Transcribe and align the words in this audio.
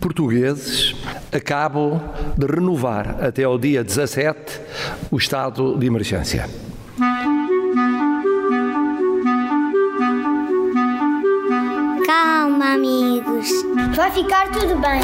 portugueses 0.00 0.96
acabam 1.30 2.00
de 2.36 2.46
renovar 2.46 3.22
até 3.22 3.44
ao 3.44 3.58
dia 3.58 3.84
17 3.84 4.60
o 5.10 5.16
estado 5.16 5.78
de 5.78 5.86
emergência. 5.86 6.48
Calma, 12.06 12.74
amigos. 12.74 13.48
Vai 13.94 14.10
ficar 14.10 14.50
tudo 14.50 14.74
bem. 14.80 15.00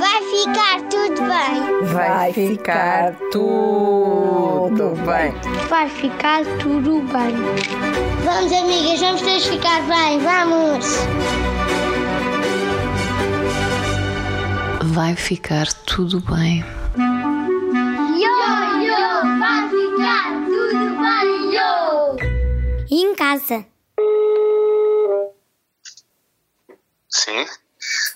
Vai 0.00 0.22
ficar 0.22 0.80
tudo 0.88 1.20
bem. 1.22 1.92
Vai 1.92 2.32
ficar 2.32 3.14
tudo 3.30 4.94
bem. 5.04 5.34
Vai 5.68 5.88
ficar 5.88 6.44
tudo 6.58 7.02
bem. 7.12 7.34
Vamos, 8.24 8.52
amigas, 8.52 9.00
vamos 9.00 9.22
todos 9.22 9.46
ficar 9.46 9.82
bem. 9.82 10.18
Vamos. 10.20 11.55
Vai 14.96 15.14
ficar 15.14 15.66
tudo 15.84 16.20
bem. 16.20 16.64
Yo, 18.16 18.32
yo, 18.80 19.38
vai 19.38 19.68
ficar 19.68 20.32
tudo 20.46 20.86
bem, 20.96 21.54
yo. 21.54 22.16
E 22.90 23.04
em 23.04 23.14
casa? 23.14 23.66
Sim. 27.10 27.44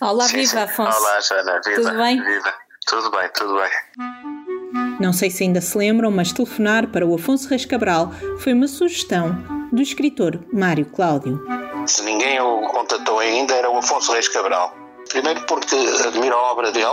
Olá, 0.00 0.24
sim, 0.24 0.38
viva. 0.38 0.62
Afonso. 0.62 0.98
Olá, 0.98 1.20
Jana. 1.20 1.60
Viva. 1.62 1.82
Tudo 1.82 1.98
bem? 1.98 2.24
Viva. 2.24 2.54
Tudo 2.86 3.10
bem, 3.10 3.28
tudo 3.34 3.56
bem. 3.56 4.98
Não 4.98 5.12
sei 5.12 5.28
se 5.28 5.42
ainda 5.42 5.60
se 5.60 5.76
lembram, 5.76 6.10
mas 6.10 6.32
telefonar 6.32 6.86
para 6.86 7.06
o 7.06 7.14
Afonso 7.14 7.46
Reis 7.50 7.66
Cabral 7.66 8.10
foi 8.38 8.54
uma 8.54 8.66
sugestão 8.66 9.36
do 9.70 9.82
escritor 9.82 10.42
Mário 10.50 10.86
Cláudio. 10.86 11.44
Se 11.86 12.02
ninguém 12.04 12.40
o 12.40 12.62
contatou 12.68 13.18
ainda, 13.18 13.54
era 13.54 13.70
o 13.70 13.76
Afonso 13.76 14.12
Reis 14.12 14.28
Cabral. 14.28 14.79
Primeiro 15.10 15.44
porque 15.46 15.74
admiro 16.06 16.36
a 16.36 16.52
obra 16.52 16.70
dele, 16.70 16.86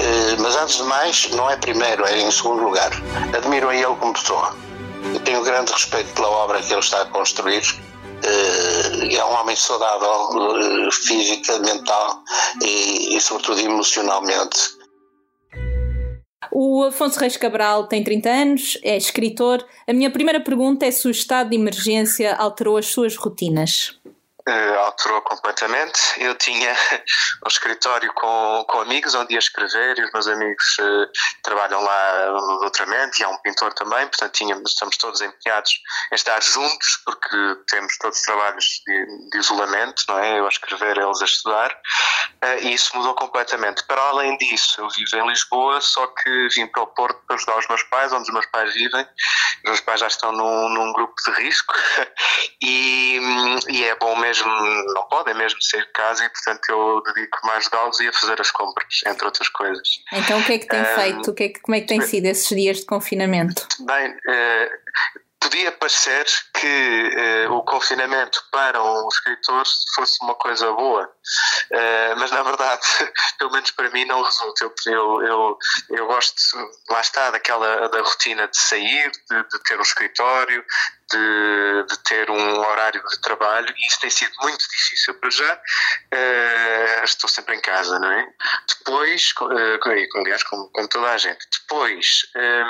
eh, 0.00 0.36
mas 0.38 0.56
antes 0.56 0.76
de 0.76 0.84
mais, 0.84 1.28
não 1.30 1.50
é 1.50 1.56
primeiro, 1.56 2.04
é 2.06 2.20
em 2.20 2.30
segundo 2.30 2.62
lugar. 2.62 2.90
Admiro 3.36 3.68
a 3.68 3.74
ele 3.74 3.96
como 3.96 4.12
pessoa. 4.12 4.56
Eu 5.12 5.20
tenho 5.20 5.42
grande 5.42 5.72
respeito 5.72 6.12
pela 6.14 6.28
obra 6.28 6.62
que 6.62 6.72
ele 6.72 6.80
está 6.80 7.02
a 7.02 7.06
construir. 7.06 7.62
Eh, 8.24 9.16
É 9.16 9.24
um 9.24 9.34
homem 9.40 9.56
saudável, 9.56 10.86
eh, 10.86 10.90
física, 10.92 11.58
mental 11.58 12.22
e, 12.64 13.16
e 13.16 13.20
sobretudo, 13.20 13.60
emocionalmente. 13.60 14.58
O 16.50 16.84
Afonso 16.84 17.18
Reis 17.18 17.36
Cabral 17.36 17.86
tem 17.88 18.04
30 18.04 18.28
anos, 18.30 18.78
é 18.82 18.96
escritor. 18.96 19.64
A 19.88 19.92
minha 19.92 20.10
primeira 20.10 20.40
pergunta 20.40 20.86
é 20.86 20.90
se 20.90 21.08
o 21.08 21.10
estado 21.10 21.50
de 21.50 21.56
emergência 21.56 22.34
alterou 22.36 22.76
as 22.76 22.86
suas 22.86 23.16
rotinas. 23.16 23.98
Eh, 24.44 24.74
alterou 24.76 25.22
completamente. 25.22 26.00
Eu 26.16 26.34
tinha 26.34 26.72
um 27.46 27.48
escritório 27.48 28.12
com, 28.14 28.64
com 28.68 28.80
amigos 28.80 29.14
onde 29.14 29.34
ia 29.34 29.38
escrever 29.38 29.96
e 29.96 30.04
os 30.04 30.12
meus 30.12 30.26
amigos 30.26 30.76
eh, 30.80 31.06
trabalham 31.44 31.80
lá 31.80 32.32
outramente 32.62 33.20
e 33.20 33.24
há 33.24 33.28
um 33.28 33.38
pintor 33.38 33.72
também, 33.74 34.04
portanto 34.08 34.32
tínhamos, 34.32 34.72
estamos 34.72 34.96
todos 34.96 35.20
empenhados 35.20 35.70
em 36.10 36.16
estar 36.16 36.42
juntos 36.42 37.02
porque 37.04 37.36
temos 37.68 37.96
todos 37.98 38.20
trabalhos 38.22 38.64
de, 38.84 39.28
de 39.30 39.38
isolamento, 39.38 40.02
não 40.08 40.18
é? 40.18 40.40
Eu 40.40 40.46
a 40.46 40.48
escrever, 40.48 40.98
eles 40.98 41.22
a 41.22 41.24
estudar 41.24 41.80
eh, 42.42 42.62
e 42.62 42.74
isso 42.74 42.96
mudou 42.96 43.14
completamente. 43.14 43.84
Para 43.84 44.02
além 44.02 44.36
disso, 44.38 44.80
eu 44.80 44.88
vivo 44.90 45.16
em 45.18 45.28
Lisboa, 45.28 45.80
só 45.80 46.04
que 46.08 46.48
vim 46.48 46.66
para 46.66 46.82
o 46.82 46.86
Porto 46.88 47.20
para 47.28 47.36
ajudar 47.36 47.58
os 47.58 47.68
meus 47.68 47.82
pais, 47.84 48.12
onde 48.12 48.24
os 48.24 48.32
meus 48.32 48.46
pais 48.46 48.74
vivem. 48.74 49.06
Os 49.58 49.70
meus 49.70 49.80
pais 49.80 50.00
já 50.00 50.08
estão 50.08 50.32
num, 50.32 50.68
num 50.70 50.92
grupo 50.92 51.14
de 51.24 51.30
risco 51.42 51.74
e, 52.60 53.20
e 53.68 53.84
é 53.84 53.94
bom 53.96 54.16
mesmo, 54.16 54.31
não 54.40 55.04
podem 55.08 55.34
mesmo 55.34 55.60
sair 55.62 55.84
de 55.84 55.92
casa 55.92 56.24
e, 56.24 56.28
portanto, 56.28 56.68
eu 56.68 57.02
dedico-me 57.02 57.52
a 57.52 57.56
ajudá-los 57.56 58.00
e 58.00 58.08
a 58.08 58.12
fazer 58.12 58.40
as 58.40 58.50
compras, 58.50 59.00
entre 59.06 59.24
outras 59.24 59.48
coisas. 59.48 59.88
Então, 60.12 60.40
o 60.40 60.44
que 60.44 60.52
é 60.52 60.58
que 60.58 60.66
tem 60.66 60.84
feito? 60.84 61.30
O 61.30 61.34
que 61.34 61.44
é 61.44 61.48
que, 61.48 61.60
como 61.60 61.74
é 61.74 61.80
que 61.80 61.86
tem 61.86 62.00
sido 62.00 62.26
esses 62.26 62.48
dias 62.48 62.78
de 62.78 62.86
confinamento? 62.86 63.66
Bem, 63.80 64.16
eh, 64.28 64.70
podia 65.40 65.72
parecer 65.72 66.24
que 66.54 67.10
eh, 67.16 67.48
o 67.48 67.62
confinamento 67.62 68.42
para 68.50 68.82
um 68.82 69.08
escritor 69.08 69.64
fosse 69.94 70.22
uma 70.22 70.34
coisa 70.34 70.72
boa, 70.72 71.10
Eh, 71.70 72.14
mas 72.16 72.30
na 72.30 72.42
verdade, 72.42 72.82
pelo 73.38 73.52
menos 73.52 73.70
para 73.70 73.90
mim, 73.90 74.04
não 74.04 74.22
resulta. 74.22 74.64
Eu, 74.64 74.74
eu, 74.86 75.22
eu, 75.22 75.58
eu 75.90 76.06
gosto, 76.06 76.36
lá 76.90 77.00
está, 77.00 77.30
daquela 77.30 77.88
da 77.88 78.00
rotina 78.00 78.46
de 78.48 78.56
sair, 78.58 79.10
de, 79.30 79.42
de 79.48 79.62
ter 79.64 79.78
um 79.78 79.82
escritório, 79.82 80.64
de, 81.10 81.84
de 81.88 81.98
ter 82.04 82.30
um 82.30 82.58
horário 82.60 83.02
de 83.06 83.20
trabalho 83.20 83.72
e 83.76 83.86
isso 83.86 84.00
tem 84.00 84.10
sido 84.10 84.32
muito 84.42 84.66
difícil. 84.68 85.14
Para 85.14 85.30
já, 85.30 85.60
eh, 86.12 87.00
estou 87.04 87.28
sempre 87.28 87.56
em 87.56 87.60
casa, 87.60 87.98
não 87.98 88.10
é? 88.10 88.26
Depois, 88.78 89.32
co- 89.32 89.48
aliás, 90.16 90.42
como, 90.44 90.70
como 90.70 90.88
toda 90.88 91.10
a 91.10 91.18
gente, 91.18 91.46
depois 91.60 92.26
eh, 92.34 92.64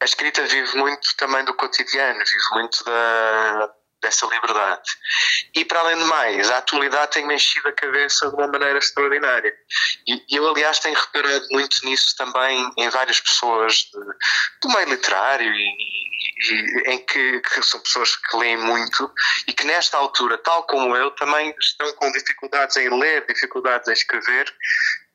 a 0.00 0.04
escrita 0.04 0.42
vive 0.42 0.76
muito 0.76 1.16
também 1.16 1.44
do 1.44 1.54
cotidiano, 1.54 2.18
vive 2.18 2.44
muito 2.52 2.84
da, 2.84 3.70
dessa 4.04 4.26
liberdade. 4.26 4.90
E 5.54 5.64
para 5.64 5.80
além 5.80 5.96
de 5.96 6.04
mais, 6.04 6.50
a 6.50 6.58
atualidade 6.58 7.12
tem-me 7.12 7.34
enchido 7.34 7.68
a 7.68 7.72
cabeça 7.72 8.28
de 8.28 8.34
uma 8.34 8.46
maneira 8.46 8.78
extraordinária. 8.78 9.52
E 10.06 10.36
eu, 10.36 10.48
aliás, 10.48 10.78
tenho 10.78 10.94
reparado 10.94 11.46
muito 11.50 11.76
nisso 11.84 12.14
também 12.16 12.70
em 12.76 12.88
várias 12.90 13.20
pessoas 13.20 13.90
do 14.62 14.68
meio 14.68 14.90
literário 14.90 15.50
e, 15.50 16.03
e- 16.50 16.90
em 16.92 16.98
que, 17.06 17.40
que 17.40 17.62
são 17.62 17.80
pessoas 17.80 18.16
que 18.16 18.36
leem 18.36 18.56
muito 18.56 19.12
e 19.46 19.52
que 19.52 19.64
nesta 19.64 19.96
altura, 19.96 20.38
tal 20.38 20.64
como 20.64 20.96
eu, 20.96 21.10
também 21.12 21.54
estão 21.60 21.92
com 21.94 22.10
dificuldades 22.12 22.76
em 22.76 22.88
ler, 22.98 23.26
dificuldades 23.26 23.88
em 23.88 23.92
escrever, 23.92 24.54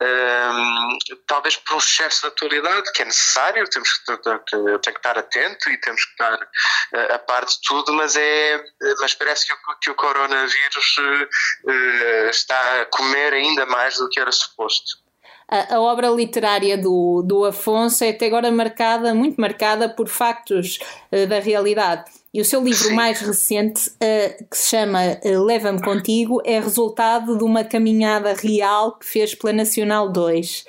hum, 0.02 0.98
talvez 1.28 1.56
por 1.58 1.76
um 1.76 1.78
excesso 1.78 2.22
de 2.22 2.28
atualidade 2.28 2.92
que 2.94 3.02
é 3.02 3.06
necessário, 3.06 3.70
temos 3.70 3.92
que, 3.94 4.18
tenho 4.18 4.80
que 4.80 4.90
estar 4.90 5.18
atento 5.18 5.70
e 5.70 5.78
temos 5.78 6.04
que 6.04 6.12
estar 6.12 6.50
eh, 6.94 7.14
a 7.14 7.20
par 7.20 7.46
de 7.46 7.56
tudo, 7.68 7.94
mas, 7.94 8.16
é, 8.16 8.64
mas 9.00 9.14
parece 9.14 9.48
que 9.48 9.54
o, 9.54 9.76
que 9.80 9.90
o 9.92 9.96
coronavírus 9.96 10.96
eh, 11.00 11.30
eh, 11.68 12.30
está 12.30 12.82
a 12.82 12.86
comer 12.86 13.34
ainda 13.34 13.66
mais 13.66 13.98
do 13.98 14.10
que 14.10 14.20
era 14.20 14.32
suposto. 14.32 15.09
A, 15.50 15.76
a 15.76 15.82
obra 15.82 16.08
literária 16.10 16.78
do, 16.78 17.24
do 17.26 17.44
Afonso 17.46 18.04
é 18.04 18.10
até 18.10 18.28
agora 18.28 18.52
marcada, 18.52 19.14
muito 19.16 19.42
marcada 19.42 19.90
por 19.90 20.08
factos 20.08 20.78
eh, 21.12 21.26
da 21.26 21.40
realidade. 21.40 22.06
E 22.32 22.40
o 22.40 22.46
seu 22.46 22.64
livro 22.64 22.94
mais 22.94 23.20
recente, 23.20 23.92
eh, 24.00 24.38
que 24.50 24.56
se 24.56 24.70
chama 24.70 25.02
eh, 25.04 25.20
Leva-me 25.40 25.82
Contigo, 25.82 26.40
é 26.46 26.60
resultado 26.60 27.36
de 27.38 27.44
uma 27.44 27.64
caminhada 27.64 28.34
real 28.34 28.98
que 29.00 29.06
fez 29.08 29.34
pela 29.34 29.52
Nacional 29.52 30.10
2. 30.12 30.66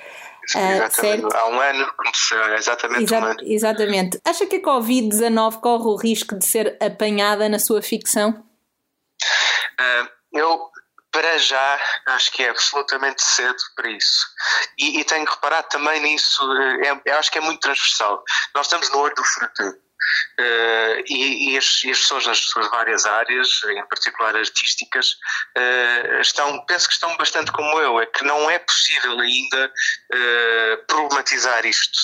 Ah, 0.55 0.71
exatamente. 0.73 1.21
certo? 1.21 1.35
Há 1.35 1.49
um 1.49 1.59
ano 1.59 1.93
começou, 1.95 2.53
exatamente 2.55 3.03
Exa- 3.03 3.19
um 3.19 3.23
ano. 3.25 3.39
exatamente. 3.43 4.19
Acha 4.25 4.47
que 4.47 4.55
a 4.55 4.61
Covid-19 4.61 5.59
corre 5.61 5.85
o 5.85 5.95
risco 5.95 6.35
de 6.35 6.45
ser 6.45 6.75
apanhada 6.81 7.47
na 7.47 7.59
sua 7.59 7.81
ficção? 7.83 8.43
Ah, 9.79 10.07
eu, 10.33 10.59
para 11.11 11.37
já, 11.37 11.79
acho 12.07 12.31
que 12.31 12.43
é 12.43 12.49
absolutamente 12.49 13.23
cedo 13.23 13.57
para 13.75 13.89
isso. 13.89 14.25
E, 14.77 14.99
e 14.99 15.03
tenho 15.03 15.25
reparado 15.25 15.67
também 15.69 15.99
nisso, 16.01 16.41
eh, 16.53 17.01
é, 17.05 17.11
acho 17.11 17.31
que 17.31 17.37
é 17.37 17.41
muito 17.41 17.59
transversal. 17.59 18.23
Nós 18.55 18.65
estamos 18.67 18.89
no 18.89 18.99
olho 18.99 19.15
do 19.15 19.23
furacão. 19.23 19.73
Eh, 20.39 21.03
e, 21.07 21.53
e 21.53 21.57
as, 21.57 21.83
e 21.83 21.91
as 21.91 21.99
pessoas 21.99 22.25
nas 22.25 22.39
suas 22.39 22.69
várias 22.69 23.05
áreas, 23.05 23.47
em 23.69 23.87
particular 23.87 24.35
artísticas, 24.35 25.17
eh, 25.55 26.19
estão, 26.21 26.65
penso 26.65 26.87
que 26.87 26.93
estão 26.93 27.15
bastante 27.17 27.51
como 27.51 27.79
eu, 27.79 27.99
é 27.99 28.05
que 28.05 28.23
não 28.23 28.49
é 28.49 28.57
possível 28.59 29.19
ainda 29.19 29.71
eh, 30.13 30.77
problematizar 30.87 31.65
isto 31.65 31.99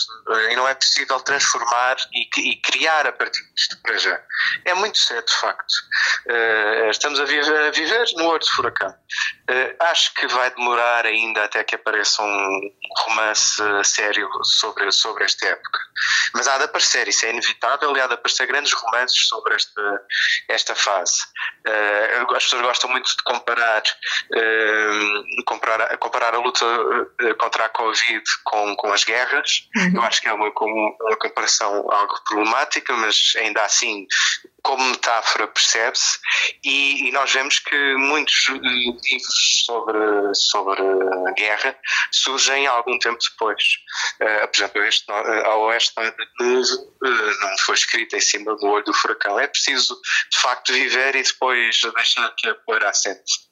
e 0.51 0.55
não 0.55 0.67
é 0.67 0.75
possível 0.75 1.19
transformar 1.21 1.95
e, 2.13 2.29
e 2.51 2.61
criar 2.61 3.07
a 3.07 3.11
partir 3.11 3.41
disto 3.55 3.77
para 3.81 3.97
já. 3.97 4.21
É 4.65 4.73
muito 4.73 4.97
cedo, 4.97 5.25
de 5.25 5.33
facto. 5.35 5.73
Estamos 6.89 7.19
a 7.19 7.25
viver, 7.25 7.67
a 7.67 7.71
viver 7.71 8.05
no 8.17 8.25
olho 8.25 8.39
do 8.39 8.49
furacão. 8.49 8.93
Acho 9.79 10.13
que 10.13 10.27
vai 10.27 10.51
demorar 10.51 11.05
ainda 11.05 11.45
até 11.45 11.63
que 11.63 11.75
apareça 11.75 12.21
um 12.21 12.59
romance 13.05 13.61
sério 13.85 14.29
sobre, 14.43 14.91
sobre 14.91 15.23
esta 15.23 15.45
época. 15.47 15.79
Mas 16.33 16.47
há 16.47 16.57
de 16.57 16.65
aparecer, 16.65 17.07
isso 17.07 17.25
é 17.25 17.29
inevitável, 17.29 17.86
de 17.93 18.01
aparecer 18.01 18.47
grandes 18.47 18.73
romances 18.73 19.27
sobre 19.27 19.55
esta, 19.55 20.01
esta 20.49 20.75
fase. 20.75 21.17
Eh, 21.65 22.25
as 22.35 22.43
pessoas 22.43 22.61
gostam 22.61 22.89
muito 22.89 23.07
de 23.07 23.23
comparar, 23.23 23.83
eh, 24.33 24.91
comparar, 25.45 25.97
comparar 25.97 26.35
a 26.35 26.39
luta 26.39 26.65
eh, 27.21 27.33
contra 27.35 27.65
a 27.65 27.69
Covid 27.69 28.23
com, 28.43 28.75
com 28.75 28.91
as 28.93 29.03
guerras. 29.03 29.67
Eu 29.93 30.01
acho 30.03 30.21
que 30.21 30.27
é 30.27 30.33
uma, 30.33 30.49
uma 30.49 31.17
comparação 31.17 31.89
algo 31.91 32.15
problemática, 32.27 32.93
mas 32.93 33.33
ainda 33.37 33.63
assim, 33.63 34.07
como 34.67 34.83
metáfora, 34.83 35.47
percebe-se. 35.47 36.19
E, 36.61 37.07
e 37.07 37.11
nós 37.13 37.31
vemos 37.31 37.57
que 37.59 37.95
muitos 37.95 38.49
eh, 38.49 38.53
livros 38.53 39.63
sobre, 39.65 40.35
sobre 40.35 40.81
a 40.81 41.31
guerra 41.31 41.79
surgem 42.11 42.67
algum 42.67 42.99
tempo 42.99 43.17
depois. 43.31 43.63
Eh, 44.19 44.47
por 44.47 44.57
exemplo, 44.57 44.83
este, 44.83 45.09
eh, 45.09 45.45
A 45.45 45.55
Oeste 45.55 45.93
é 45.99 46.13
não 47.01 47.57
foi 47.65 47.75
escrito 47.75 48.17
em 48.17 48.19
cima 48.19 48.57
do 48.57 48.67
olho 48.67 48.83
do 48.83 48.93
furacão. 48.93 49.39
É 49.39 49.47
preciso, 49.47 49.97
de 50.29 50.39
facto, 50.41 50.73
viver 50.73 51.15
e 51.15 51.23
depois 51.23 51.79
deixar 51.95 52.29
que 52.35 52.49
a 52.49 52.55
poeira 52.55 52.89
assente. 52.89 53.47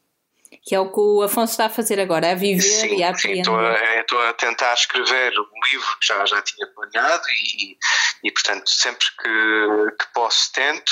Que 0.64 0.76
é 0.76 0.80
o 0.80 0.92
que 0.92 1.00
o 1.00 1.24
Afonso 1.24 1.54
está 1.54 1.66
a 1.66 1.70
fazer 1.70 2.00
agora, 2.00 2.32
a 2.32 2.36
viver 2.36 2.62
sim, 2.62 2.98
e 2.98 3.04
a 3.04 3.14
sim, 3.14 3.28
aprender. 3.28 3.40
estou 3.42 3.60
a, 3.60 4.00
estou 4.00 4.22
a 4.22 4.34
tentar 4.34 4.74
escrever 4.74 5.34
um 5.40 5.68
livro 5.72 5.98
que 6.00 6.08
já, 6.08 6.26
já 6.26 6.42
tinha 6.42 6.68
planeado 6.68 7.24
e, 7.30 7.78
e 8.24 8.32
portanto, 8.32 8.70
sempre 8.70 9.06
que, 9.22 9.96
que 10.00 10.14
posso 10.14 10.52
tento, 10.54 10.92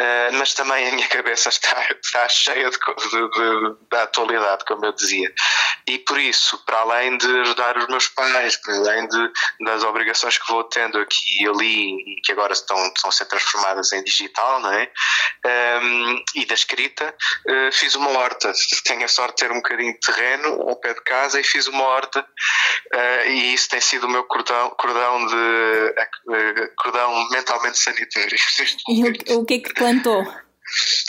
uh, 0.00 0.32
mas 0.34 0.54
também 0.54 0.88
a 0.88 0.92
minha 0.92 1.08
cabeça 1.08 1.48
está, 1.48 1.86
está 2.02 2.28
cheia 2.28 2.70
de, 2.70 2.78
de, 2.78 3.30
de, 3.30 3.76
da 3.90 4.02
atualidade, 4.02 4.64
como 4.64 4.84
eu 4.84 4.92
dizia. 4.92 5.32
E 5.88 5.98
por 6.00 6.18
isso, 6.18 6.58
para 6.64 6.78
além 6.78 7.16
de 7.16 7.40
ajudar 7.40 7.76
os 7.78 7.86
meus 7.86 8.08
pais, 8.08 8.56
para 8.56 8.74
além 8.74 9.06
de, 9.06 9.30
das 9.60 9.84
obrigações 9.84 10.36
que 10.36 10.50
vou 10.50 10.64
tendo 10.64 10.98
aqui 10.98 11.42
e 11.42 11.48
ali 11.48 12.16
e 12.16 12.20
que 12.22 12.32
agora 12.32 12.52
estão, 12.52 12.76
estão 12.88 13.10
a 13.10 13.12
ser 13.12 13.26
transformadas 13.26 13.92
em 13.92 14.02
digital, 14.02 14.60
não 14.60 14.72
é? 14.72 14.90
Um, 15.80 16.24
e 16.34 16.44
da 16.44 16.54
escrita, 16.54 17.14
uh, 17.48 17.72
fiz 17.72 17.94
uma 17.94 18.10
horta. 18.10 18.52
Tenho 18.86 19.04
a 19.04 19.08
sorte 19.08 19.42
de 19.42 19.48
ter 19.48 19.52
um 19.52 19.56
bocadinho 19.56 19.92
de 19.92 20.00
terreno 20.00 20.62
ao 20.62 20.76
pé 20.76 20.94
de 20.94 21.02
casa 21.02 21.40
e 21.40 21.44
fiz 21.44 21.66
uma 21.66 21.82
horta 21.82 22.20
uh, 22.20 23.28
e 23.28 23.54
isso 23.54 23.68
tem 23.68 23.80
sido 23.80 24.06
o 24.06 24.10
meu 24.10 24.24
cordão, 24.24 24.70
cordão, 24.78 25.26
de, 25.26 25.34
uh, 25.34 26.74
cordão 26.76 27.28
mentalmente 27.30 27.78
sanitário. 27.78 28.36
E 28.88 29.34
o, 29.34 29.40
o 29.40 29.44
que 29.44 29.54
é 29.54 29.58
que 29.58 29.74
plantou? 29.74 30.24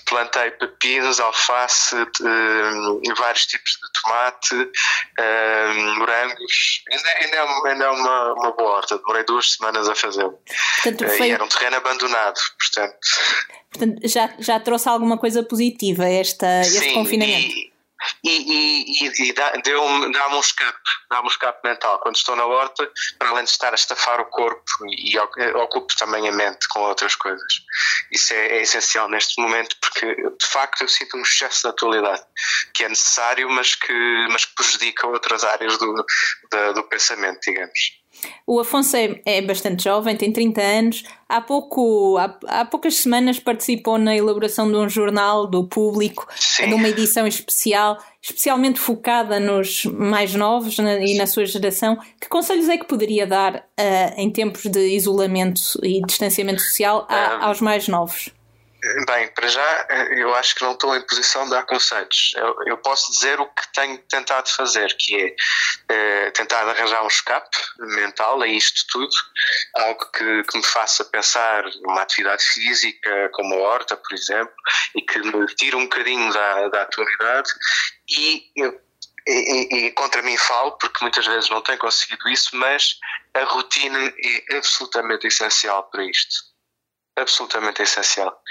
Plantei 0.05 0.51
pepinos, 0.51 1.19
alface, 1.19 1.95
uh, 1.95 3.15
vários 3.17 3.45
tipos 3.45 3.71
de 3.71 4.01
tomate, 4.01 4.55
uh, 4.55 5.95
morangos. 5.97 6.83
Ainda, 6.91 7.09
ainda, 7.09 7.35
é, 7.35 7.71
ainda 7.71 7.85
é 7.85 7.89
uma, 7.89 8.33
uma 8.33 8.51
boa 8.51 8.77
horta, 8.77 8.97
demorei 8.97 9.23
duas 9.23 9.53
semanas 9.53 9.89
a 9.89 9.95
fazê-lo. 9.95 10.39
Uh, 10.85 11.17
foi... 11.17 11.27
E 11.27 11.31
era 11.31 11.43
um 11.43 11.47
terreno 11.47 11.77
abandonado, 11.77 12.39
portanto. 12.59 12.97
Portanto, 13.71 14.07
já, 14.07 14.33
já 14.39 14.59
trouxe 14.59 14.87
alguma 14.89 15.17
coisa 15.17 15.43
positiva 15.43 16.05
esta, 16.05 16.61
este 16.61 16.79
Sim, 16.79 16.93
confinamento? 16.93 17.55
E 17.55 17.76
e, 18.23 19.05
e, 19.05 19.29
e, 19.29 19.33
dá-me 19.33 19.61
dá 20.11 20.27
um 20.29 20.39
escape, 20.39 20.77
dá-me 21.09 21.27
um 21.27 21.31
escape 21.31 21.67
mental. 21.67 21.99
Quando 21.99 22.15
estou 22.15 22.35
na 22.35 22.45
horta, 22.45 22.89
para 23.17 23.29
além 23.29 23.43
de 23.43 23.49
estar 23.49 23.71
a 23.71 23.75
estafar 23.75 24.19
o 24.19 24.25
corpo 24.25 24.63
e, 24.87 25.13
e 25.13 25.19
ocupo 25.19 25.95
também 25.97 26.27
a 26.27 26.31
mente 26.31 26.67
com 26.69 26.81
outras 26.81 27.15
coisas. 27.15 27.61
Isso 28.11 28.33
é, 28.33 28.57
é, 28.57 28.61
essencial 28.61 29.09
neste 29.09 29.41
momento 29.41 29.75
porque, 29.81 30.15
de 30.15 30.47
facto, 30.47 30.81
eu 30.81 30.87
sinto 30.87 31.17
um 31.17 31.21
excesso 31.21 31.63
de 31.63 31.67
atualidade 31.69 32.23
que 32.73 32.83
é 32.83 32.89
necessário, 32.89 33.49
mas 33.49 33.75
que, 33.75 34.27
mas 34.29 34.45
que 34.45 34.55
prejudica 34.55 35.07
outras 35.07 35.43
áreas 35.43 35.77
do, 35.77 36.05
do 36.75 36.83
pensamento, 36.83 37.39
digamos. 37.41 37.96
O 38.45 38.59
Afonso 38.59 38.95
é, 38.95 39.19
é, 39.25 39.41
bastante 39.41 39.83
jovem, 39.83 40.15
tem 40.15 40.31
30 40.31 40.61
anos. 40.61 41.03
Há, 41.27 41.41
pouco, 41.41 42.17
há, 42.17 42.37
há, 42.47 42.65
poucas 42.65 42.95
semanas 42.95 43.39
participou 43.39 43.97
na 43.97 44.15
elaboração 44.15 44.69
de 44.71 44.77
um 44.77 44.87
jornal 44.87 45.45
do 45.45 45.65
público, 45.65 46.25
Sim. 46.35 46.67
de 46.67 46.73
uma 46.73 46.87
edição 46.87 47.27
especial, 47.27 47.97
especialmente 48.21 48.79
focada 48.79 49.39
nos 49.39 49.83
mais 49.85 50.33
novos 50.33 50.77
na, 50.77 50.99
e 50.99 51.17
na 51.17 51.27
sua 51.27 51.45
geração. 51.45 51.97
Que 52.21 52.29
conselhos 52.29 52.69
é 52.69 52.77
que 52.77 52.85
poderia 52.85 53.27
dar 53.27 53.55
uh, 53.55 54.13
em 54.15 54.29
tempos 54.29 54.63
de 54.65 54.95
isolamento 54.95 55.61
e 55.83 56.01
distanciamento 56.05 56.61
social 56.61 57.05
a, 57.09 57.45
aos 57.45 57.59
mais 57.59 57.87
novos? 57.87 58.36
Bem, 59.07 59.27
para 59.29 59.47
já 59.47 59.87
eu 60.11 60.35
acho 60.35 60.53
que 60.53 60.63
não 60.63 60.73
estou 60.73 60.95
em 60.95 61.01
posição 61.01 61.45
de 61.45 61.49
dar 61.49 61.63
conselhos. 61.63 62.31
Eu, 62.35 62.55
eu 62.67 62.77
posso 62.77 63.11
dizer 63.11 63.39
o 63.39 63.47
que 63.47 63.73
tenho 63.73 63.97
tentado 64.03 64.49
fazer, 64.49 64.95
que 64.97 65.15
é 65.15 65.35
eh, 65.89 66.31
tentar 66.31 66.67
arranjar 66.67 67.03
um 67.03 67.07
escape 67.07 67.57
mental 67.79 68.39
a 68.41 68.47
isto 68.47 68.85
tudo, 68.91 69.15
algo 69.77 70.11
que, 70.11 70.43
que, 70.43 70.57
me 70.57 70.63
faça 70.63 71.03
pensar 71.05 71.63
numa 71.81 72.03
atividade 72.03 72.43
física, 72.43 73.29
como 73.33 73.55
a 73.55 73.57
horta, 73.57 73.97
por 73.97 74.13
exemplo, 74.13 74.53
e 74.95 75.01
que 75.01 75.19
me 75.19 75.45
tire 75.55 75.75
um 75.75 75.83
bocadinho 75.83 76.31
da, 76.31 76.67
da 76.69 76.81
atualidade. 76.83 77.49
E 78.09 78.51
e, 79.29 79.87
e, 79.87 79.91
contra 79.91 80.21
mim 80.21 80.37
falo, 80.37 80.71
porque 80.77 80.99
muitas 81.01 81.25
vezes 81.25 81.49
não 81.49 81.61
tenho 81.61 81.77
conseguido 81.77 82.29
isso, 82.29 82.55
mas 82.55 82.97
a 83.33 83.43
rotina 83.43 84.13
é 84.49 84.55
absolutamente 84.55 85.27
essencial 85.27 85.83
para 85.89 86.05
isto 86.05 86.47
absolutamente 87.17 87.81
essencial. 87.81 88.41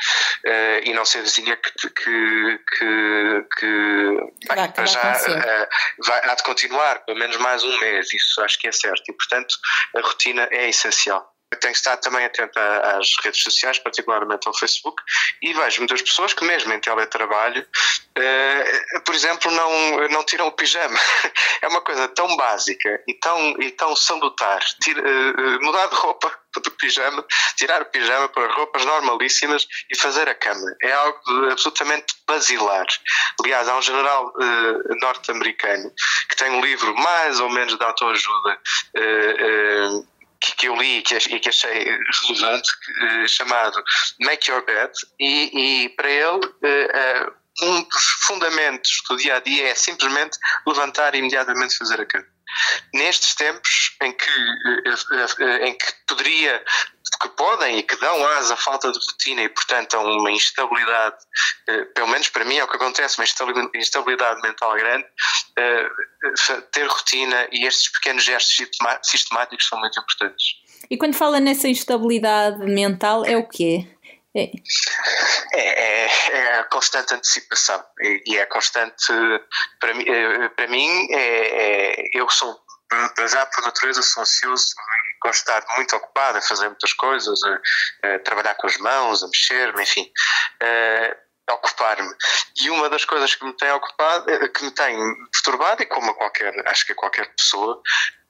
Uh, 0.44 0.80
e 0.84 0.92
não 0.92 1.04
ser 1.04 1.22
vizinha 1.22 1.56
que, 1.56 1.90
que, 1.90 2.60
que, 2.78 3.46
que 3.58 4.16
vai, 4.48 4.68
para 4.72 4.86
já 4.86 5.12
uh, 5.12 6.04
vai, 6.06 6.30
há 6.30 6.34
de 6.34 6.42
continuar 6.42 7.04
pelo 7.04 7.18
menos 7.18 7.36
mais 7.38 7.62
um 7.64 7.78
mês, 7.78 8.12
isso 8.12 8.40
acho 8.42 8.58
que 8.58 8.68
é 8.68 8.72
certo. 8.72 9.02
E 9.08 9.12
portanto 9.12 9.54
a 9.96 10.00
rotina 10.00 10.48
é 10.50 10.68
essencial. 10.68 11.32
Eu 11.52 11.60
tenho 11.60 11.72
estado 11.72 12.00
também 12.00 12.24
atento 12.24 12.58
às 12.58 13.06
redes 13.22 13.40
sociais, 13.40 13.78
particularmente 13.78 14.48
ao 14.48 14.58
Facebook, 14.58 15.00
e 15.40 15.54
vejo 15.54 15.78
muitas 15.78 16.02
pessoas 16.02 16.34
que, 16.34 16.44
mesmo 16.44 16.72
em 16.72 16.80
teletrabalho, 16.80 17.62
uh, 17.62 19.00
por 19.02 19.14
exemplo, 19.14 19.48
não, 19.52 20.08
não 20.08 20.24
tiram 20.24 20.48
o 20.48 20.52
pijama. 20.52 20.98
É 21.62 21.68
uma 21.68 21.80
coisa 21.80 22.06
tão 22.08 22.36
básica 22.36 23.02
e 23.08 23.14
tão, 23.14 23.62
e 23.62 23.70
tão 23.72 23.96
salutar. 23.96 24.60
Tira, 24.82 25.02
mudar 25.62 25.86
de 25.86 25.94
roupa 25.94 26.30
do 26.60 26.70
pijama, 26.72 27.24
tirar 27.56 27.82
o 27.82 27.86
pijama 27.86 28.28
para 28.28 28.52
roupas 28.52 28.84
normalíssimas 28.84 29.66
e 29.90 29.96
fazer 29.96 30.28
a 30.28 30.34
cama. 30.34 30.74
É 30.82 30.92
algo 30.92 31.50
absolutamente 31.50 32.14
basilar. 32.26 32.86
Aliás, 33.42 33.68
há 33.68 33.76
um 33.76 33.82
general 33.82 34.28
uh, 34.28 35.00
norte-americano 35.00 35.92
que 36.28 36.36
tem 36.36 36.50
um 36.50 36.60
livro 36.60 36.94
mais 36.96 37.40
ou 37.40 37.50
menos 37.50 37.76
de 37.76 37.84
autoajuda. 37.84 38.58
Uh, 38.96 40.00
uh, 40.00 40.16
que, 40.38 40.68
eu 40.68 40.76
li 40.76 40.98
e 40.98 41.02
que, 41.02 41.18
que 41.40 41.48
achei 41.48 41.84
relevante, 42.28 42.68
chamado 43.26 43.82
Make 44.20 44.50
Your 44.50 44.64
Bed, 44.64 44.92
e, 45.18 45.84
e 45.84 45.88
para 45.88 46.08
ele 46.08 46.40
um 47.62 47.82
dos 47.82 48.04
fundamentos 48.26 49.02
do 49.08 49.16
dia 49.16 49.36
a 49.36 49.40
dia 49.40 49.68
é 49.68 49.74
simplesmente 49.74 50.38
levantar 50.66 51.14
e 51.14 51.18
imediatamente 51.18 51.76
fazer 51.76 52.00
a 52.00 52.06
cama 52.06 52.35
nestes 52.92 53.34
tempos 53.34 53.96
em 54.02 54.12
que, 54.12 54.30
eh, 54.30 55.40
eh, 55.40 55.68
em 55.68 55.76
que 55.76 55.86
poderia, 56.06 56.64
que 57.20 57.28
podem 57.30 57.78
e 57.78 57.82
que 57.82 57.96
dão 57.96 58.26
asa 58.28 58.54
à 58.54 58.56
falta 58.56 58.90
de 58.90 58.98
rotina 58.98 59.42
e, 59.42 59.48
portanto, 59.48 59.94
a 59.94 60.00
uma 60.00 60.30
instabilidade, 60.30 61.16
eh, 61.68 61.84
pelo 61.94 62.08
menos 62.08 62.28
para 62.28 62.44
mim 62.44 62.56
é 62.56 62.64
o 62.64 62.68
que 62.68 62.76
acontece, 62.76 63.18
uma 63.18 63.70
instabilidade 63.74 64.40
mental 64.42 64.74
grande, 64.74 65.06
ter 66.72 66.86
rotina 66.86 67.48
e 67.50 67.66
estes 67.66 67.90
pequenos 67.92 68.24
gestos 68.24 68.68
sistemáticos 69.02 69.66
são 69.68 69.78
muito 69.78 69.98
importantes. 69.98 70.66
E 70.90 70.96
quando 70.96 71.14
fala 71.14 71.40
nessa 71.40 71.68
instabilidade 71.68 72.58
mental, 72.58 73.24
é 73.24 73.36
o 73.36 73.48
quê? 73.48 73.86
É. 74.36 74.50
É, 75.54 76.04
é, 76.04 76.10
é, 76.30 76.58
a 76.58 76.64
constante 76.64 77.14
antecipação 77.14 77.82
e, 78.02 78.36
é 78.36 78.44
constante 78.44 79.06
para 79.80 79.94
mim, 79.94 80.04
eh, 80.06 80.48
para 80.50 80.66
mim 80.68 81.08
é, 81.10 82.02
é, 82.02 82.10
eu 82.12 82.28
sou 82.28 82.60
já 83.28 83.46
por 83.46 83.64
natureza 83.64 84.02
sou 84.02 84.22
ansioso 84.22 84.75
e 84.75 85.18
gosto 85.26 85.44
de 85.44 85.50
estar 85.50 85.76
muito 85.76 85.96
ocupado 85.96 86.37
a 86.37 86.42
fazer 86.42 86.68
muitas 86.68 86.92
coisas, 86.92 87.40
a, 87.42 88.14
a 88.14 88.18
trabalhar 88.18 88.54
com 88.56 88.66
as 88.66 88.76
mãos, 88.76 89.25
a 89.25 89.26
mexer-me, 89.26 89.82
enfim. 89.82 90.12
Uh, 90.62 91.26
ocupar-me. 91.52 92.12
E 92.61 92.70
uma 92.70 92.88
das 92.88 93.04
coisas 93.04 93.34
que 93.34 93.44
me 93.44 93.52
tem 93.54 93.70
ocupado, 93.70 94.30
eh, 94.30 94.49
que 94.49 94.64
me 94.64 94.70
tem 94.72 94.96
perturbado, 95.32 95.82
e 95.82 95.87
como 95.87 96.11
a 96.11 96.14
qualquer, 96.14 96.52
acho 96.68 96.87
que 96.87 96.92
a 96.92 96.96
qualquer 96.96 97.32
pessoa, 97.34 97.80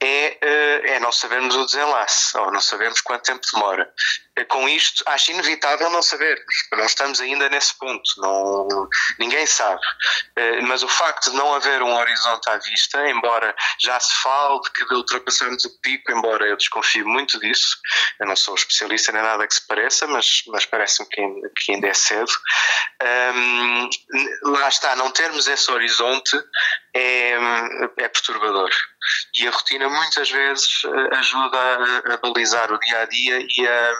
é, 0.01 0.39
eh, 0.41 0.95
é 0.95 1.01
não 1.01 1.11
sabermos 1.11 1.55
o 1.57 1.65
desenlace, 1.65 2.37
ou 2.37 2.53
não 2.53 2.61
sabermos 2.61 3.01
quanto 3.01 3.25
tempo 3.25 3.41
demora. 3.53 3.91
Eh, 4.37 4.45
com 4.45 4.69
isto, 4.69 5.03
acho 5.07 5.31
inevitável 5.31 5.91
não 5.91 6.03
sabermos, 6.03 6.45
não 6.73 6.85
estamos 6.85 7.21
ainda 7.21 7.49
nesse 7.49 7.77
ponto, 7.79 8.09
não, 8.19 8.89
ninguém 9.19 9.47
sabe. 9.47 9.81
Mas 10.69 10.83
o 10.83 10.89
facto 10.89 11.31
de 11.31 11.37
não 11.37 11.55
haver 11.55 11.83
um 11.83 11.95
horizonte 11.97 12.49
à 12.51 12.59
vista, 12.59 13.09
embora 13.09 13.55
já 13.81 13.99
se 13.99 14.15
fale 14.23 14.61
de 14.61 14.71
que 14.73 14.95
ultrapassamos 14.95 15.65
o 15.65 15.81
pico, 15.81 16.13
embora 16.13 16.47
eu 16.47 16.57
desconfio 16.57 17.07
muito 17.09 17.39
disso, 17.41 17.79
eu 18.21 18.27
não 18.27 18.37
sou 18.37 18.55
especialista 18.55 19.13
nem 19.13 19.23
nada 19.23 19.47
que 19.47 19.55
se 19.55 19.67
pareça, 19.67 20.07
mas, 20.07 20.43
mas 20.49 20.67
parece-me 20.67 21.09
que, 21.09 21.23
que 21.57 21.73
ainda 21.73 21.89
é 21.89 21.95
cedo 21.95 22.33
um, 23.03 23.91
lá 24.43 24.69
está, 24.69 24.97
não 24.97 25.11
termos 25.11 25.47
esse 25.47 25.71
horizonte 25.71 26.37
é, 26.97 27.85
é 27.99 28.09
perturbador. 28.09 28.71
E 29.35 29.47
a 29.47 29.51
rotina 29.51 29.89
muitas 29.89 30.31
vezes 30.31 30.85
eh, 30.85 31.17
ajuda 31.17 31.59
a, 31.59 32.15
a 32.15 32.17
balizar 32.17 32.73
o 32.73 32.79
dia 32.79 33.01
a 33.01 33.05
dia 33.07 33.39
e 33.41 33.67
a, 33.67 33.95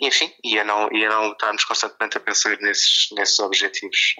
enfim, 0.00 0.32
e 0.44 0.58
a 0.58 0.64
não, 0.64 0.92
e 0.92 1.04
a 1.04 1.08
não 1.08 1.32
estarmos 1.32 1.64
constantemente 1.64 2.16
a 2.16 2.20
pensar 2.20 2.56
nesses, 2.58 3.08
nesses 3.12 3.38
objetivos. 3.40 4.14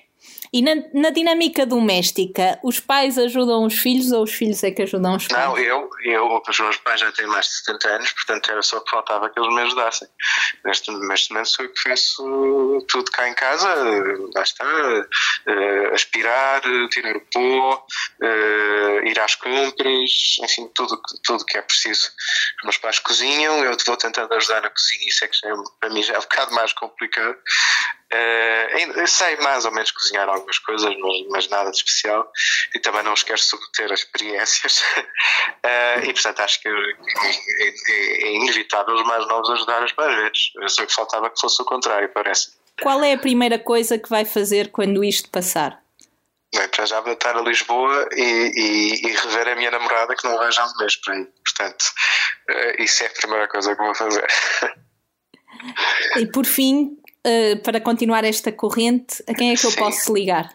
E 0.54 0.60
na, 0.60 0.74
na, 0.92 1.08
dinâmica 1.08 1.64
doméstica, 1.64 2.58
os 2.62 2.78
pais 2.78 3.16
ajudam 3.16 3.64
os 3.64 3.78
filhos 3.78 4.12
ou 4.12 4.22
os 4.22 4.34
filhos 4.34 4.62
é 4.62 4.70
que 4.70 4.82
ajudam 4.82 5.16
os 5.16 5.26
pais? 5.26 5.46
Não, 5.46 5.56
eu, 5.56 5.88
eu 6.04 6.42
os 6.46 6.60
meus 6.60 6.76
pais 6.76 7.00
já 7.00 7.10
têm 7.10 7.26
mais 7.26 7.46
de 7.46 7.52
70 7.64 7.88
anos, 7.88 8.12
portanto 8.12 8.50
era 8.50 8.62
só 8.62 8.80
que 8.80 8.90
faltava 8.90 9.30
que 9.30 9.40
eles 9.40 9.54
me 9.54 9.62
ajudassem. 9.62 10.06
Neste, 10.62 10.90
neste 11.08 11.32
momento 11.32 11.48
sou 11.48 11.64
eu 11.64 11.72
que 11.72 11.80
faço 11.80 12.84
tudo 12.88 13.10
cá 13.12 13.30
em 13.30 13.34
casa, 13.34 13.74
lá 14.34 14.42
está, 14.42 14.66
uh, 14.66 15.94
aspirar, 15.94 16.60
tirar 16.90 17.16
o 17.16 17.20
pó, 17.32 17.86
uh, 18.22 19.06
ir 19.06 19.18
às 19.20 19.34
compras, 19.34 20.10
enfim, 20.42 20.70
tudo 20.74 21.00
tudo 21.24 21.46
que 21.46 21.56
é 21.56 21.62
preciso. 21.62 22.10
Os 22.58 22.64
meus 22.64 22.76
pais 22.76 22.98
cozinham, 22.98 23.64
eu 23.64 23.74
vou 23.86 23.96
tentando 23.96 24.34
ajudar 24.34 24.60
na 24.60 24.68
cozinha, 24.68 25.08
isso 25.08 25.24
é 25.24 25.28
que 25.28 25.38
já, 25.38 25.48
é 25.48 25.54
para 25.80 25.88
mim 25.88 26.02
já 26.02 26.12
é 26.12 26.18
um 26.18 26.22
bocado 26.22 26.54
mais 26.54 26.74
complicado. 26.74 27.38
Uh, 28.12 29.06
sei 29.06 29.36
mais 29.36 29.64
ou 29.64 29.72
menos 29.72 29.90
cozinhar 29.90 30.28
algumas 30.28 30.58
coisas, 30.58 30.94
mas, 30.98 31.26
mas, 31.30 31.48
nada 31.48 31.70
de 31.70 31.76
especial. 31.78 32.30
E 32.74 32.78
também 32.78 33.02
não 33.02 33.14
os 33.14 33.22
quero 33.22 33.40
submeter 33.40 33.90
a 33.90 33.94
experiências. 33.94 34.80
Uh, 34.80 36.04
e 36.04 36.12
portanto 36.12 36.40
acho 36.40 36.60
que 36.60 36.68
é, 36.68 36.72
é, 37.88 38.32
inevitável 38.34 38.94
os 38.94 39.04
mais 39.04 39.26
novos 39.28 39.48
ajudar 39.50 39.82
as 39.82 39.94
mais 39.94 40.14
velhos. 40.14 40.52
Só 40.68 40.84
que 40.84 40.92
faltava 40.92 41.30
que 41.30 41.40
fosse 41.40 41.62
o 41.62 41.64
contrário, 41.64 42.10
parece. 42.12 42.52
Qual 42.82 43.02
é 43.02 43.14
a 43.14 43.18
primeira 43.18 43.58
coisa 43.58 43.98
que 43.98 44.10
vai 44.10 44.24
fazer 44.26 44.70
quando 44.70 45.02
isto 45.02 45.30
passar? 45.30 45.80
Bem, 46.54 46.68
para 46.68 46.84
já 46.84 47.00
voltar 47.00 47.34
a 47.34 47.40
Lisboa 47.40 48.08
e, 48.12 48.20
e, 48.22 49.06
e, 49.06 49.16
rever 49.16 49.48
a 49.48 49.56
minha 49.56 49.70
namorada 49.70 50.14
que 50.14 50.24
não 50.24 50.38
vejo 50.38 50.60
há 50.60 50.66
um 50.66 50.76
mês 50.80 50.96
por 50.96 51.14
aí. 51.14 51.24
Portanto, 51.24 51.82
uh, 52.50 52.82
isso 52.82 53.04
é 53.04 53.06
a 53.06 53.10
primeira 53.10 53.48
coisa 53.48 53.74
que 53.74 53.82
vou 53.82 53.94
fazer. 53.94 54.26
E 56.16 56.26
por 56.26 56.44
fim, 56.44 56.98
uh, 57.26 57.62
para 57.62 57.80
continuar 57.80 58.24
esta 58.24 58.52
corrente, 58.52 59.22
a 59.28 59.34
quem 59.34 59.50
é 59.50 59.54
que 59.54 59.60
Sim. 59.60 59.68
eu 59.68 59.76
posso 59.76 60.14
ligar? 60.14 60.54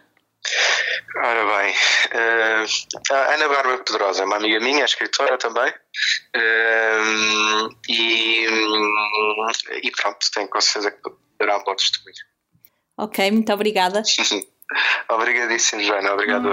Ora 1.16 1.62
bem, 1.62 1.74
uh, 1.74 3.12
a 3.12 3.34
Ana 3.34 3.48
Bárbara 3.48 3.78
Pedrosa, 3.78 4.24
uma 4.24 4.36
amiga 4.36 4.60
minha, 4.60 4.82
é 4.82 4.84
escritora 4.84 5.36
também, 5.36 5.70
uh, 5.70 7.68
e, 7.88 8.46
e, 9.82 9.90
pronto, 9.90 10.18
tenho 10.32 10.48
com 10.48 10.60
certeza 10.60 10.92
que 10.92 11.10
dará 11.40 11.58
um 11.58 11.64
bom 11.64 11.74
testemunho. 11.74 12.14
Ok, 12.98 13.30
muito 13.30 13.52
obrigada. 13.52 14.02
Obrigadíssimo, 15.08 15.82
Joana, 15.82 16.12
obrigado. 16.12 16.50